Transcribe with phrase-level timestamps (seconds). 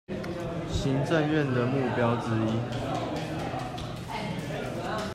[0.71, 2.57] 行政院的目標之一